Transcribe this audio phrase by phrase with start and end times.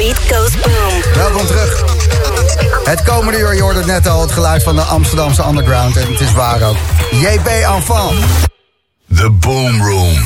[0.00, 1.14] beat goes boom.
[1.14, 1.84] Welkom terug.
[2.84, 5.96] Het komende uur, je hoorde het net al, het geluid van de Amsterdamse underground.
[5.96, 6.76] En het is waar ook.
[7.10, 8.14] JP Enfant.
[9.14, 10.18] The Boom Room.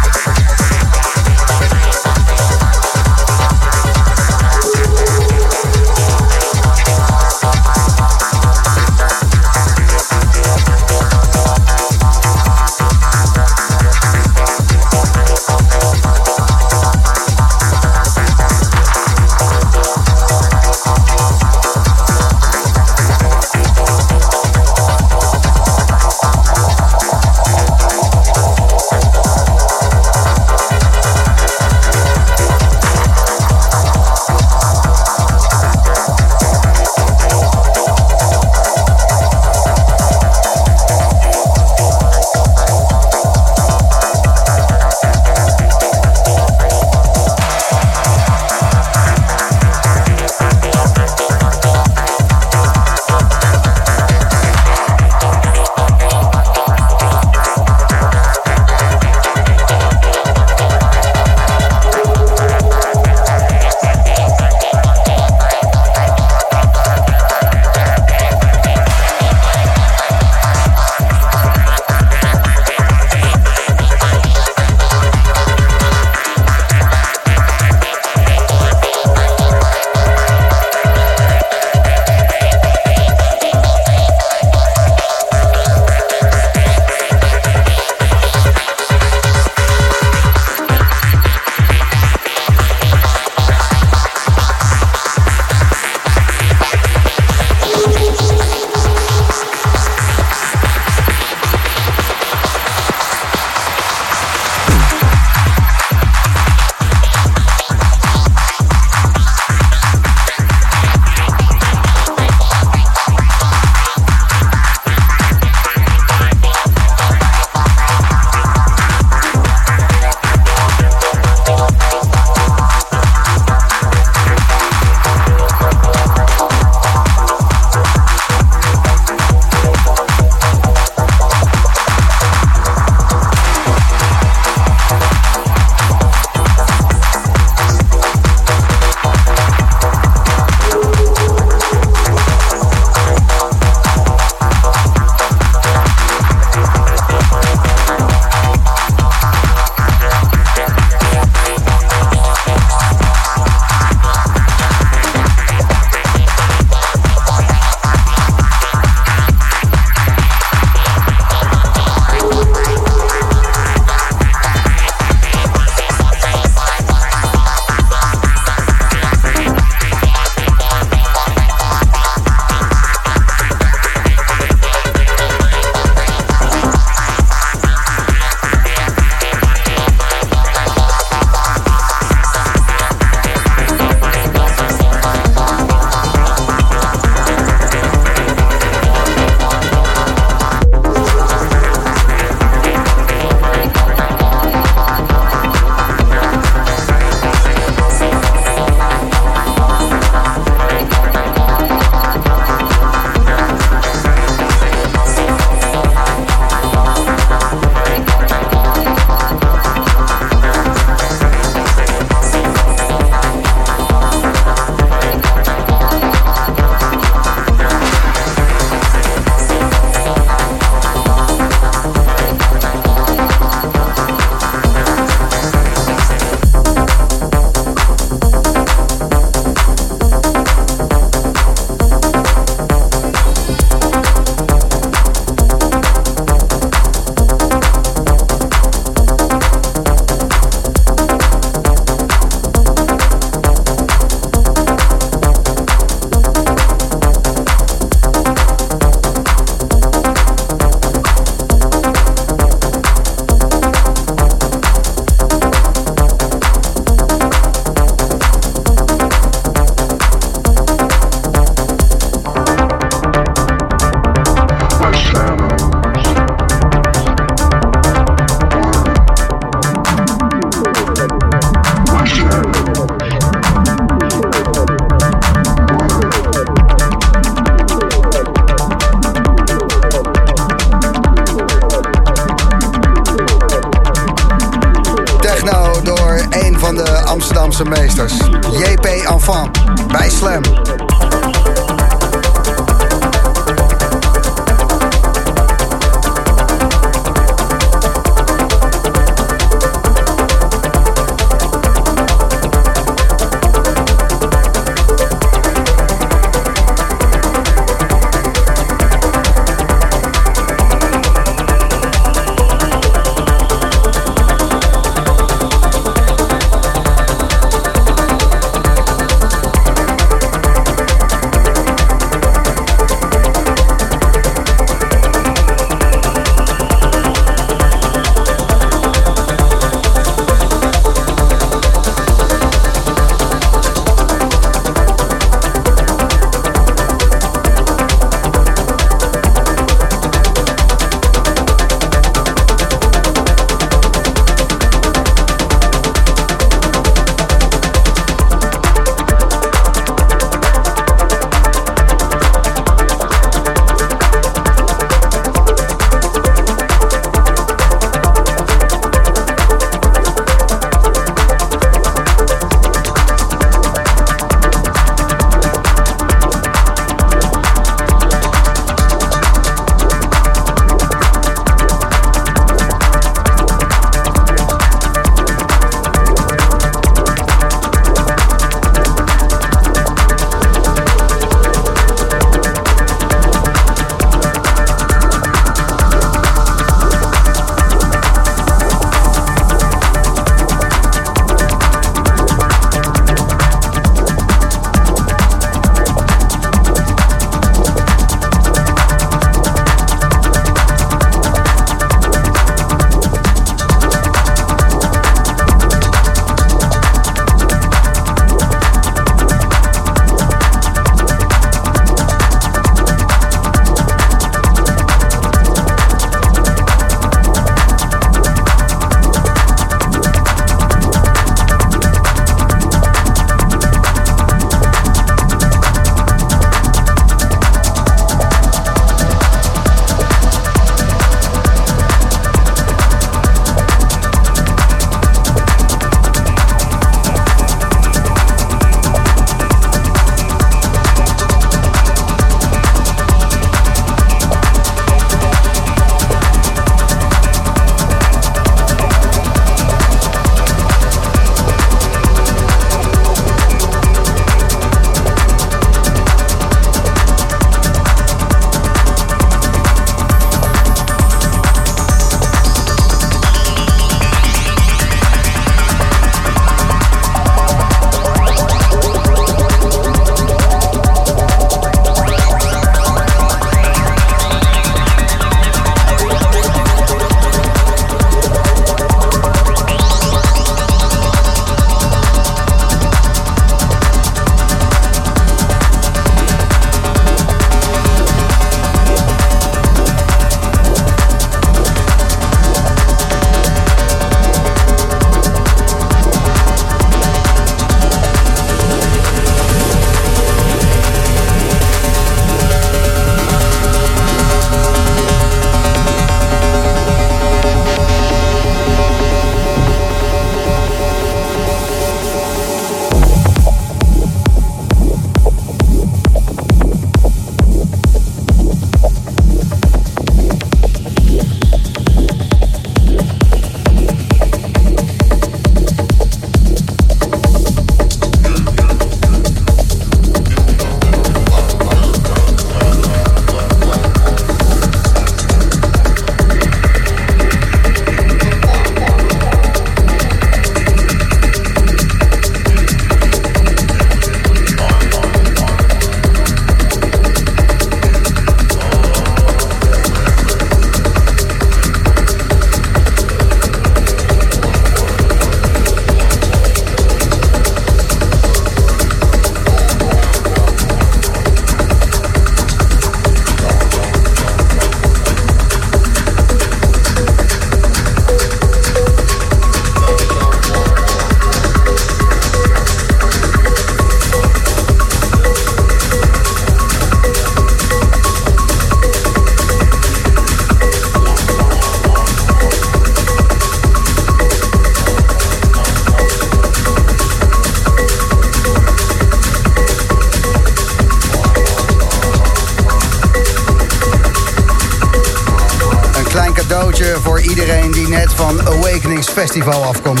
[599.20, 600.00] Festival afkomt.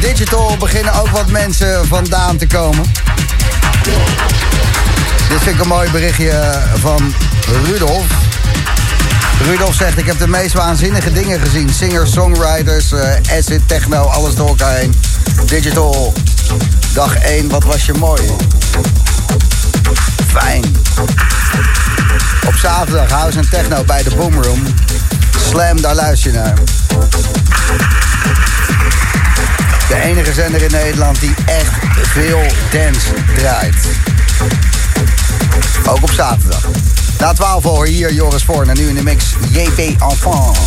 [0.00, 2.84] Digital beginnen ook wat mensen vandaan te komen.
[5.28, 7.14] Dit vind ik een mooi berichtje van
[7.64, 8.04] Rudolf.
[9.42, 11.68] Rudolf zegt, ik heb de meest waanzinnige dingen gezien.
[11.68, 13.00] Singers, songwriters, uh,
[13.38, 14.94] acid, techno, alles door elkaar heen.
[15.46, 16.12] Digital,
[16.92, 18.22] dag 1, wat was je mooi.
[20.26, 20.76] Fijn.
[22.46, 24.62] Op zaterdag house en techno bij de Boomroom.
[25.48, 26.54] Slam, daar luister je naar.
[29.88, 33.76] De enige zender in Nederland die echt veel dance draait.
[35.86, 36.68] Ook op zaterdag.
[37.18, 40.58] Na 12 hoor hier Joris Voorn en nu in de mix JP Enfant.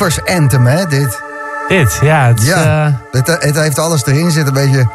[0.00, 1.20] Ravers anthem, hè, dit.
[1.68, 2.26] Dit, ja.
[2.26, 4.56] Het, Ja, eh, het, het heeft alles erin zitten.
[4.56, 4.90] Een beetje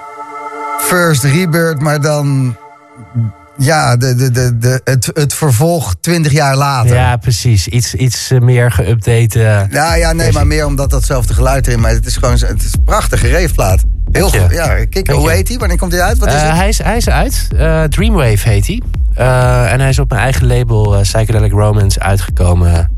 [0.79, 2.55] First Rebirth, maar dan...
[3.57, 6.95] Ja, de, de, de, de, het, het vervolg 20 jaar later.
[6.95, 7.67] ja, precies.
[7.67, 9.39] Iets, iets eh, meer geüpdate.
[9.39, 11.79] eh, Ja, ja, nee, maar meer omdat datzelfde geluid erin.
[11.79, 13.83] Maar het is gewoon het is een prachtige reefplaat.
[14.11, 14.51] Heel goed.
[14.51, 15.57] Ja, kijk, Dank hoe heet hij?
[15.57, 16.17] Wanneer komt hij uit?
[16.17, 16.51] Wat is het?
[16.51, 17.47] hij, is, hij is uit.
[17.91, 18.81] Dreamwave heet hij.
[19.71, 22.94] En hij is op mijn eigen label Psychedelic Romance uitgekomen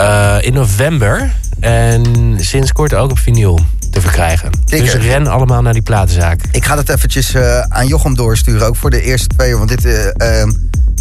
[0.00, 1.32] eh, in november.
[1.60, 4.50] En sinds kort ook op vinyl te verkrijgen.
[4.64, 6.40] Dus ren allemaal naar die platenzaak.
[6.52, 9.56] Ik ga dat eventjes eh, aan Jochem doorsturen, ook voor de eerste twee.
[9.56, 10.50] Want dit, eh, ehm,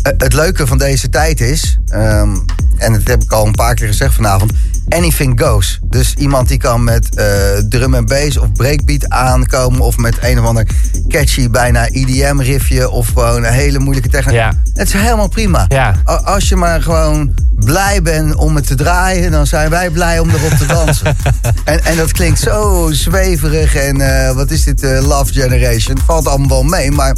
[0.04, 2.36] eh, het leuke van deze tijd is, ehm,
[2.78, 4.52] en dat heb ik al een paar keer gezegd vanavond,
[4.90, 5.80] anything goes.
[5.84, 7.26] Dus iemand die kan met eh,
[7.70, 9.82] drum en bass of breakbeat aankomen...
[9.82, 10.68] of met een of ander
[11.08, 12.90] catchy, bijna EDM-riffje...
[12.90, 14.34] of gewoon een hele moeilijke techno.
[14.34, 14.54] Ja.
[14.74, 15.66] Het is helemaal prima.
[15.68, 15.96] Ja.
[16.24, 19.32] Als je maar gewoon blij bent om het te draaien...
[19.32, 21.16] dan zijn wij blij om erop te dansen.
[21.64, 25.98] en, en dat klinkt zo zweverig en eh, wat is dit, eh, Love Generation.
[26.06, 27.16] Valt allemaal wel mee, maar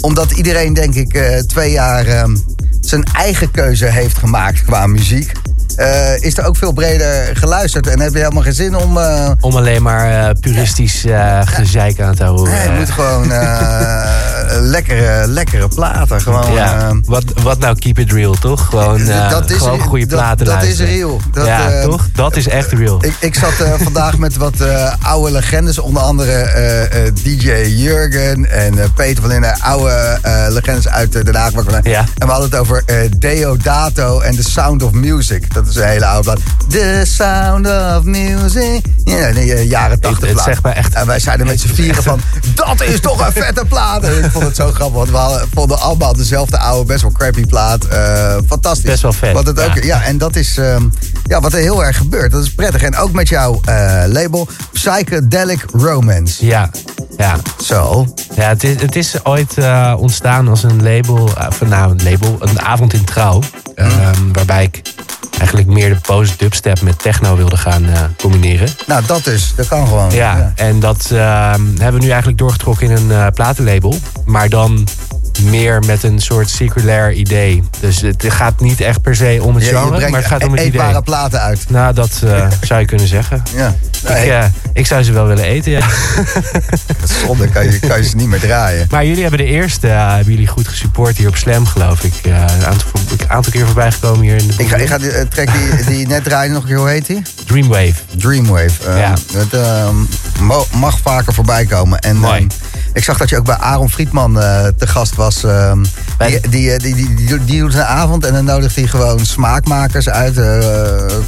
[0.00, 2.06] omdat iedereen denk ik twee jaar...
[2.06, 2.36] ehm,
[2.80, 5.32] zijn eigen keuze heeft gemaakt qua muziek...
[5.74, 7.86] eh, is er ook veel breder geluisterd.
[7.86, 8.98] En heb je helemaal geen zin om...
[8.98, 11.04] eh, Om alleen maar eh, puristisch
[11.44, 12.50] gezeik aan te horen.
[12.52, 13.28] nee, het moet gewoon
[14.70, 16.20] lekkere, lekkere platen.
[16.20, 16.92] Gewoon, ja.
[17.04, 18.66] wat, wat nou keep it real, toch?
[18.66, 21.20] Gewoon, Dat is gewoon goede Dat- platen dat is real.
[21.32, 22.08] Dat, ja, toch?
[22.12, 23.04] Dat is echt real.
[23.04, 23.52] Ik, ik zat
[23.82, 24.54] vandaag met wat
[25.02, 25.78] oude legendes.
[25.78, 29.60] Onder andere DJ Jurgen en Peter van Linden.
[29.60, 30.18] Oude
[30.48, 31.50] legendes uit Den Haag.
[31.82, 31.98] Ja.
[32.18, 32.84] En we hadden het over
[33.18, 35.54] Deodato en The Sound of Music.
[35.54, 36.38] Dat is een hele oude plaat.
[36.68, 38.80] The Sound of Music.
[39.04, 40.44] Ja, nee, eh, jaren tachtig plaat.
[40.44, 42.20] zegt mij echt- En wij zeiden met z'n vieren van...
[42.54, 44.02] Dat is toch een vette plaat.
[44.02, 45.10] En ik vond het zo grappig.
[45.10, 47.84] Want we vonden allemaal dezelfde oude, best wel crappy plaat.
[47.84, 48.84] Eh, fantastisch.
[48.90, 49.82] Best wel vet, Wat het ook, ja.
[49.84, 50.82] ja, en dat is ehm,
[51.26, 52.32] ja, wat er heel erg gebeurt.
[52.32, 52.82] Dat is prettig.
[52.82, 56.46] En ook met jouw eh, label Psychedelic Romance.
[56.46, 56.70] Ja,
[57.16, 57.36] ja.
[57.64, 58.14] Zo.
[58.36, 59.54] Ja, het is, het is ooit
[59.96, 63.38] ontstaan als een label, van, nou een label, een avond in trouw.
[63.38, 63.44] Mm.
[63.74, 64.82] ehm, waarbij ik
[65.38, 68.68] eigenlijk meer de post-dubstep met techno wilde gaan eh, combineren.
[68.86, 69.52] Nou, dat dus.
[69.56, 70.10] Dat kan gewoon.
[70.10, 73.94] Ja, en dat ehm, hebben we nu eigenlijk doorgetrokken in een eh, platenlabel.
[74.24, 74.88] Maar dan
[75.40, 77.62] meer met een soort circulair idee.
[77.80, 80.60] Dus het gaat niet echt per se om het genre, maar het gaat om het
[80.60, 80.80] idee.
[80.80, 81.64] eetbare platen uit.
[81.68, 83.42] Nou, dat eh, zou je kunnen zeggen.
[83.54, 83.74] Ja.
[84.08, 85.80] Nee, Ik, eh, ik zou ze wel willen eten, ja.
[87.00, 87.48] dat is zonde.
[87.48, 88.86] Kan je, kan je ze niet meer draaien.
[88.90, 92.12] Maar jullie hebben de eerste, eh, hebben jullie goed gesupport hier op Slam, geloof ik.
[92.22, 92.32] Een
[92.66, 95.48] aantal, een aantal keer voorbij gekomen hier in de Ik ga, ik ga die track
[95.52, 96.78] die, die je net draaide nog een keer.
[96.78, 97.22] Hoe heet die?
[97.46, 97.94] Dreamwave.
[98.16, 98.90] Dreamwave.
[98.96, 99.14] Ja.
[99.32, 99.52] Het
[100.74, 101.98] mag vaker voorbij komen.
[101.98, 102.46] En, Mooi.
[102.92, 105.44] Ik zag dat je ook bij Aaron Friedman eh, te gast was.
[105.44, 105.84] ehm,
[106.18, 110.08] Bij- die, die, die, die, die, doet- een avond en dan nodigt hij gewoon smaakmakers
[110.08, 110.38] uit.
[110.38, 110.60] eh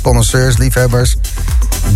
[0.02, 1.16] connoisseurs, liefhebbers.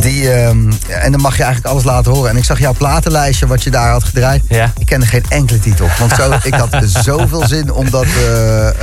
[0.01, 2.31] Die, ehm, en dan mag je eigenlijk alles laten horen.
[2.31, 4.43] En ik zag jouw platenlijstje wat je daar had gedraaid.
[4.79, 5.89] Ik kende geen enkele titel.
[5.99, 8.75] Want zo, ik had zoveel zin om dat eh, eh,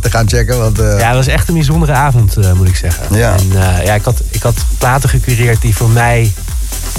[0.00, 0.58] te gaan checken.
[0.58, 3.16] Want, eh, Ja, het was echt een bijzondere avond, eh, moet ik zeggen.
[3.16, 3.32] Ja.
[3.34, 6.32] En, eh, ja, ik, had, ik had platen gecureerd die voor mij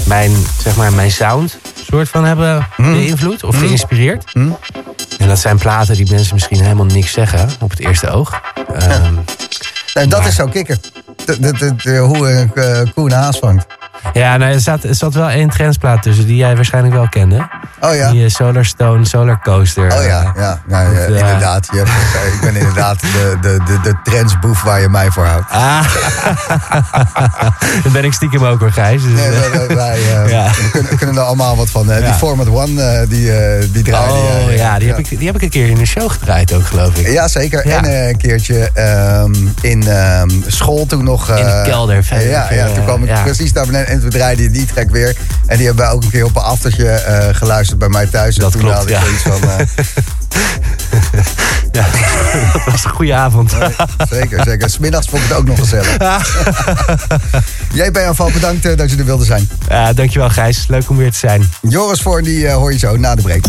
[0.06, 1.58] mijn, zeg maar, mijn sound
[1.90, 4.24] soort van hebben beïnvloed of geïnspireerd.
[4.32, 4.58] Hmm.
[5.18, 8.40] En dat zijn platen die mensen misschien helemaal niks zeggen op het eerste oog.
[8.74, 9.14] Ehm,
[9.94, 10.48] en dat maar- is zo
[11.26, 13.66] de, de, de- hoe een uh, koe een haas vangt.
[14.12, 17.48] Ja, nou, er, zat, er zat wel één trendsplaat tussen die jij waarschijnlijk wel kende.
[17.80, 18.10] Oh ja.
[18.10, 19.84] Die eh, Solar Stone Solar Coaster.
[19.84, 21.68] Oh ja, ja, nou, ja, eh, inderdaad.
[21.72, 21.90] Je hebt,
[22.34, 25.50] ik ben inderdaad de, de, de, de trendsboef waar je mij voor houdt.
[25.50, 25.94] Ah,
[27.82, 29.02] dan ben ik stiekem ook hoor, Gijs.
[29.02, 30.50] Dus, Nee, eh, wij, wij, eh, Ja.
[30.50, 31.86] we kunnen, kunnen er allemaal wat van.
[31.86, 32.12] Die.
[32.12, 33.30] Format One, die,
[33.70, 36.10] die draaide oh ja, die, Heb ik, die heb ik een keer in de show
[36.10, 37.08] gedraaid ook, geloof ik.
[37.08, 37.66] Ja, zeker.
[37.66, 41.28] En een keertje ehm, in ehm, school toen nog...
[41.28, 42.28] In de kelder, verder.
[42.28, 45.16] Ja, ja, toen kwam ik precies daar beneden en toen draaide je die track weer.
[45.46, 48.36] En die hebben wij ook een keer op een aftertje eh, geluisterd bij mij thuis.
[48.36, 49.00] En toen klopt, had ik ja.
[49.00, 49.48] zoiets van...
[49.50, 49.56] eh,
[51.72, 51.86] Ja,
[52.52, 53.52] dat was een goede avond.
[54.10, 54.70] zeker, zeker.
[54.70, 55.96] Smiddags vond ik het ook nog gezellig.
[57.72, 59.48] Jij bent aanval bedankt eh, dat je er wilde zijn.
[59.68, 61.50] Ja, dankjewel Gijs, leuk om weer te zijn.
[61.62, 63.44] Joris Voorn, die eh, hoor je zo na de break.